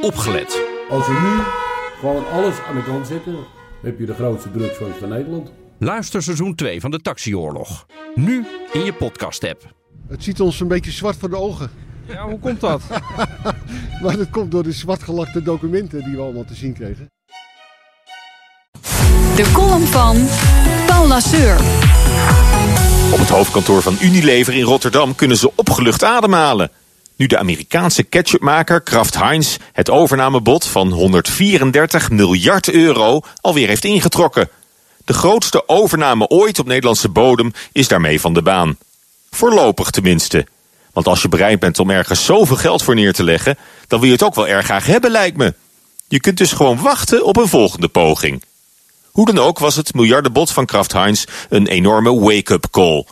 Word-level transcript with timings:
opgelet. 0.00 0.62
Als 0.90 1.06
we 1.06 1.12
nu 1.12 1.42
gewoon 2.00 2.28
alles 2.30 2.54
aan 2.68 2.74
de 2.74 2.82
kant 2.82 3.06
zetten, 3.06 3.36
heb 3.82 3.98
je 3.98 4.06
de 4.06 4.14
grootste 4.14 4.50
drugsfans 4.50 4.96
van 5.00 5.08
Nederland. 5.08 5.52
Luister 5.78 6.22
seizoen 6.22 6.54
2 6.54 6.80
van 6.80 6.90
de 6.90 7.00
Taxioorlog. 7.00 7.86
Nu 8.14 8.46
in 8.72 8.84
je 8.84 8.92
podcast-app. 8.92 9.74
Het 10.08 10.24
ziet 10.24 10.40
ons 10.40 10.60
een 10.60 10.68
beetje 10.68 10.90
zwart 10.90 11.16
voor 11.16 11.30
de 11.30 11.36
ogen. 11.36 11.70
Ja, 12.08 12.28
hoe 12.28 12.38
komt 12.38 12.60
dat? 12.60 12.82
Maar 14.02 14.16
dat 14.16 14.30
komt 14.30 14.50
door 14.50 14.62
de 14.62 14.72
zwartgelakte 14.72 15.42
documenten 15.42 16.04
die 16.04 16.16
we 16.16 16.22
allemaal 16.22 16.44
te 16.44 16.54
zien 16.54 16.72
kregen. 16.72 17.10
De 19.36 19.50
column 19.52 19.86
van 19.86 20.16
Paul 20.86 21.06
Lasseur. 21.06 21.56
Op 23.12 23.18
het 23.18 23.28
hoofdkantoor 23.28 23.82
van 23.82 23.96
Unilever 24.00 24.54
in 24.54 24.62
Rotterdam 24.62 25.14
kunnen 25.14 25.36
ze 25.36 25.50
opgelucht 25.54 26.04
ademhalen. 26.04 26.70
Nu 27.18 27.26
de 27.26 27.38
Amerikaanse 27.38 28.02
ketchupmaker 28.02 28.80
Kraft 28.80 29.14
Heinz 29.14 29.56
het 29.72 29.90
overnamebod 29.90 30.66
van 30.66 30.92
134 30.92 32.10
miljard 32.10 32.70
euro 32.70 33.20
alweer 33.40 33.68
heeft 33.68 33.84
ingetrokken. 33.84 34.48
De 35.04 35.12
grootste 35.12 35.68
overname 35.68 36.28
ooit 36.28 36.58
op 36.58 36.66
Nederlandse 36.66 37.08
bodem 37.08 37.52
is 37.72 37.88
daarmee 37.88 38.20
van 38.20 38.32
de 38.32 38.42
baan. 38.42 38.76
Voorlopig 39.30 39.90
tenminste. 39.90 40.46
Want 40.92 41.06
als 41.06 41.22
je 41.22 41.28
bereid 41.28 41.60
bent 41.60 41.78
om 41.78 41.90
ergens 41.90 42.24
zoveel 42.24 42.56
geld 42.56 42.82
voor 42.82 42.94
neer 42.94 43.12
te 43.12 43.24
leggen, 43.24 43.58
dan 43.86 44.00
wil 44.00 44.08
je 44.08 44.14
het 44.14 44.24
ook 44.24 44.34
wel 44.34 44.48
erg 44.48 44.64
graag 44.64 44.86
hebben, 44.86 45.10
lijkt 45.10 45.36
me. 45.36 45.54
Je 46.08 46.20
kunt 46.20 46.38
dus 46.38 46.52
gewoon 46.52 46.80
wachten 46.80 47.24
op 47.24 47.36
een 47.36 47.48
volgende 47.48 47.88
poging. 47.88 48.44
Hoe 49.10 49.26
dan 49.26 49.38
ook 49.38 49.58
was 49.58 49.76
het 49.76 49.94
miljardenbod 49.94 50.50
van 50.50 50.66
Kraft 50.66 50.92
Heinz 50.92 51.24
een 51.48 51.66
enorme 51.66 52.20
wake-up 52.20 52.66
call. 52.70 53.06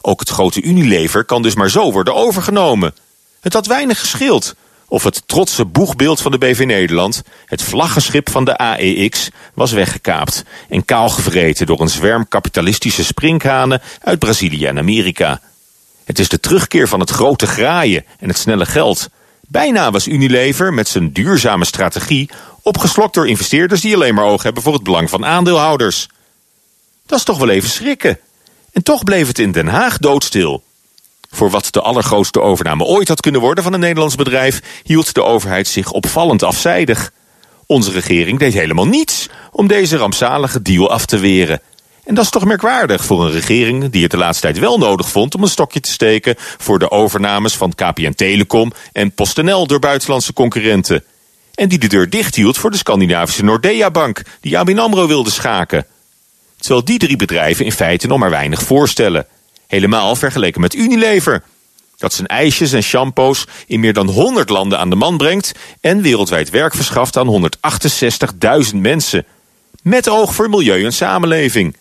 Ook 0.00 0.20
het 0.20 0.28
grote 0.28 0.62
Unilever 0.62 1.24
kan 1.24 1.42
dus 1.42 1.54
maar 1.54 1.70
zo 1.70 1.92
worden 1.92 2.14
overgenomen. 2.14 2.94
Het 3.40 3.52
had 3.52 3.66
weinig 3.66 4.00
gescheeld 4.00 4.54
of 4.88 5.04
het 5.04 5.22
trotse 5.26 5.64
boegbeeld 5.64 6.20
van 6.20 6.30
de 6.30 6.38
BV 6.38 6.64
Nederland, 6.66 7.22
het 7.46 7.62
vlaggenschip 7.62 8.30
van 8.30 8.44
de 8.44 8.56
AEX, 8.56 9.28
was 9.54 9.72
weggekaapt 9.72 10.44
en 10.68 10.84
kaalgevreten 10.84 11.66
door 11.66 11.80
een 11.80 11.88
zwerm 11.88 12.28
kapitalistische 12.28 13.04
sprinkhanen 13.04 13.82
uit 14.00 14.18
Brazilië 14.18 14.66
en 14.66 14.78
Amerika. 14.78 15.40
Het 16.04 16.18
is 16.18 16.28
de 16.28 16.40
terugkeer 16.40 16.88
van 16.88 17.00
het 17.00 17.10
grote 17.10 17.46
graaien 17.46 18.04
en 18.18 18.28
het 18.28 18.38
snelle 18.38 18.66
geld. 18.66 19.08
Bijna 19.40 19.90
was 19.90 20.06
Unilever 20.06 20.74
met 20.74 20.88
zijn 20.88 21.12
duurzame 21.12 21.64
strategie 21.64 22.30
opgeslokt 22.62 23.14
door 23.14 23.28
investeerders 23.28 23.80
die 23.80 23.94
alleen 23.94 24.14
maar 24.14 24.24
oog 24.24 24.42
hebben 24.42 24.62
voor 24.62 24.72
het 24.72 24.82
belang 24.82 25.10
van 25.10 25.24
aandeelhouders. 25.24 26.08
Dat 27.06 27.18
is 27.18 27.24
toch 27.24 27.38
wel 27.38 27.48
even 27.48 27.68
schrikken. 27.68 28.18
En 28.72 28.82
toch 28.82 29.04
bleef 29.04 29.26
het 29.26 29.38
in 29.38 29.52
Den 29.52 29.66
Haag 29.66 29.98
doodstil. 29.98 30.62
Voor 31.30 31.50
wat 31.50 31.68
de 31.70 31.80
allergrootste 31.80 32.40
overname 32.40 32.84
ooit 32.84 33.08
had 33.08 33.20
kunnen 33.20 33.40
worden 33.40 33.64
van 33.64 33.72
een 33.72 33.80
Nederlands 33.80 34.14
bedrijf, 34.14 34.60
hield 34.82 35.14
de 35.14 35.22
overheid 35.22 35.68
zich 35.68 35.90
opvallend 35.90 36.42
afzijdig. 36.42 37.12
Onze 37.66 37.90
regering 37.90 38.38
deed 38.38 38.54
helemaal 38.54 38.86
niets 38.86 39.28
om 39.52 39.66
deze 39.66 39.96
rampzalige 39.96 40.62
deal 40.62 40.90
af 40.90 41.06
te 41.06 41.18
weren. 41.18 41.60
En 42.04 42.14
dat 42.14 42.24
is 42.24 42.30
toch 42.30 42.44
merkwaardig 42.44 43.04
voor 43.04 43.24
een 43.24 43.32
regering 43.32 43.90
die 43.90 44.02
het 44.02 44.10
de 44.10 44.16
laatste 44.16 44.42
tijd 44.42 44.58
wel 44.58 44.78
nodig 44.78 45.08
vond 45.08 45.34
om 45.34 45.42
een 45.42 45.48
stokje 45.48 45.80
te 45.80 45.90
steken 45.90 46.34
voor 46.38 46.78
de 46.78 46.90
overnames 46.90 47.56
van 47.56 47.74
KPN 47.74 48.12
Telecom 48.12 48.72
en 48.92 49.12
PostNL 49.12 49.66
door 49.66 49.78
buitenlandse 49.78 50.32
concurrenten. 50.32 51.04
En 51.54 51.68
die 51.68 51.78
de 51.78 51.86
deur 51.86 52.10
dicht 52.10 52.34
hield 52.34 52.58
voor 52.58 52.70
de 52.70 52.76
Scandinavische 52.76 53.44
Nordea-bank, 53.44 54.22
die 54.40 54.58
ABN 54.58 54.78
AMRO 54.78 55.06
wilde 55.06 55.30
schaken. 55.30 55.86
Terwijl 56.58 56.84
die 56.84 56.98
drie 56.98 57.16
bedrijven 57.16 57.64
in 57.64 57.72
feite 57.72 58.06
nog 58.06 58.18
maar 58.18 58.30
weinig 58.30 58.62
voorstellen. 58.62 59.26
Helemaal 59.66 60.16
vergeleken 60.16 60.60
met 60.60 60.74
Unilever. 60.74 61.42
Dat 61.96 62.12
zijn 62.12 62.26
ijsjes 62.26 62.72
en 62.72 62.82
shampoos 62.82 63.46
in 63.66 63.80
meer 63.80 63.92
dan 63.92 64.08
100 64.08 64.48
landen 64.48 64.78
aan 64.78 64.90
de 64.90 64.96
man 64.96 65.16
brengt 65.16 65.52
en 65.80 66.02
wereldwijd 66.02 66.50
werk 66.50 66.74
verschaft 66.74 67.16
aan 67.16 67.50
168.000 68.72 68.76
mensen. 68.76 69.24
Met 69.82 70.08
oog 70.08 70.34
voor 70.34 70.50
milieu 70.50 70.84
en 70.84 70.92
samenleving. 70.92 71.76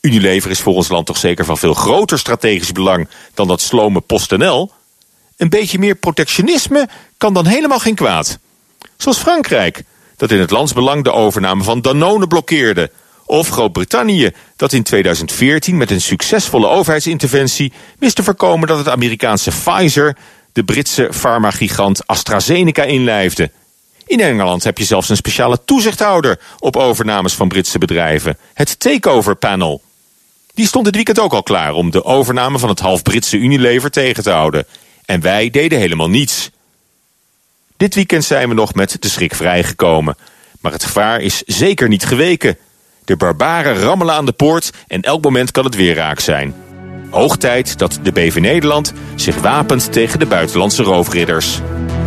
Unilever 0.00 0.50
is 0.50 0.60
voor 0.60 0.74
ons 0.74 0.88
land 0.88 1.06
toch 1.06 1.16
zeker 1.16 1.44
van 1.44 1.58
veel 1.58 1.74
groter 1.74 2.18
strategisch 2.18 2.72
belang 2.72 3.08
dan 3.34 3.48
dat 3.48 3.60
slome 3.60 4.00
PostNL? 4.00 4.72
Een 5.36 5.48
beetje 5.48 5.78
meer 5.78 5.94
protectionisme 5.94 6.88
kan 7.16 7.34
dan 7.34 7.46
helemaal 7.46 7.78
geen 7.78 7.94
kwaad. 7.94 8.38
Zoals 8.96 9.18
Frankrijk, 9.18 9.82
dat 10.16 10.30
in 10.30 10.40
het 10.40 10.50
landsbelang 10.50 11.04
de 11.04 11.12
overname 11.12 11.62
van 11.62 11.80
Danone 11.80 12.26
blokkeerde. 12.26 12.90
Of 13.30 13.48
Groot-Brittannië, 13.48 14.30
dat 14.56 14.72
in 14.72 14.82
2014 14.82 15.76
met 15.76 15.90
een 15.90 16.00
succesvolle 16.00 16.68
overheidsinterventie 16.68 17.72
wist 17.98 18.16
te 18.16 18.22
voorkomen 18.22 18.68
dat 18.68 18.78
het 18.78 18.88
Amerikaanse 18.88 19.50
Pfizer 19.50 20.16
de 20.52 20.64
Britse 20.64 21.08
farmagigant 21.12 22.06
AstraZeneca 22.06 22.82
inlijfde. 22.82 23.50
In 24.06 24.20
Engeland 24.20 24.64
heb 24.64 24.78
je 24.78 24.84
zelfs 24.84 25.08
een 25.08 25.16
speciale 25.16 25.64
toezichthouder 25.64 26.40
op 26.58 26.76
overnames 26.76 27.34
van 27.34 27.48
Britse 27.48 27.78
bedrijven, 27.78 28.38
het 28.54 28.80
Takeover 28.80 29.36
Panel. 29.36 29.82
Die 30.54 30.66
stond 30.66 30.84
dit 30.84 30.94
weekend 30.94 31.18
ook 31.18 31.32
al 31.32 31.42
klaar 31.42 31.72
om 31.72 31.90
de 31.90 32.04
overname 32.04 32.58
van 32.58 32.68
het 32.68 32.80
half 32.80 33.02
Britse 33.02 33.36
Unilever 33.36 33.90
tegen 33.90 34.22
te 34.22 34.30
houden. 34.30 34.66
En 35.04 35.20
wij 35.20 35.50
deden 35.50 35.78
helemaal 35.78 36.10
niets. 36.10 36.50
Dit 37.76 37.94
weekend 37.94 38.24
zijn 38.24 38.48
we 38.48 38.54
nog 38.54 38.74
met 38.74 38.96
de 39.00 39.08
schrik 39.08 39.34
vrijgekomen. 39.34 40.16
Maar 40.60 40.72
het 40.72 40.84
gevaar 40.84 41.20
is 41.20 41.42
zeker 41.46 41.88
niet 41.88 42.04
geweken. 42.04 42.58
De 43.10 43.16
barbaren 43.16 43.76
rammelen 43.76 44.14
aan 44.14 44.26
de 44.26 44.32
poort 44.32 44.70
en 44.86 45.00
elk 45.00 45.24
moment 45.24 45.50
kan 45.50 45.64
het 45.64 45.74
weer 45.74 45.94
raak 45.94 46.20
zijn. 46.20 46.54
Hoog 47.10 47.36
tijd 47.36 47.78
dat 47.78 47.98
de 48.02 48.12
BV 48.12 48.38
Nederland 48.40 48.92
zich 49.14 49.40
wapent 49.40 49.92
tegen 49.92 50.18
de 50.18 50.26
buitenlandse 50.26 50.82
roofridders. 50.82 51.60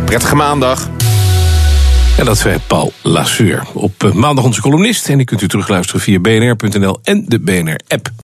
Prettige 0.04 0.34
maandag. 0.34 0.88
En 2.18 2.24
dat 2.24 2.38
zei 2.38 2.58
Paul 2.66 2.92
Lasseur. 3.02 3.66
Op 3.72 4.12
maandag 4.14 4.44
onze 4.44 4.60
columnist. 4.60 5.08
En 5.08 5.16
die 5.16 5.26
kunt 5.26 5.42
u 5.42 5.48
terugluisteren 5.48 6.00
via 6.00 6.18
bnr.nl 6.18 6.98
en 7.02 7.24
de 7.28 7.40
BNR-app. 7.40 8.23